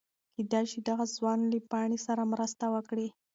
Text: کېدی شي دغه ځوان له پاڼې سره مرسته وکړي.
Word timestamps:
کېدی 0.35 0.63
شي 0.71 0.79
دغه 0.89 1.05
ځوان 1.15 1.39
له 1.51 1.57
پاڼې 1.71 1.99
سره 2.07 2.29
مرسته 2.33 2.65
وکړي. 2.73 3.07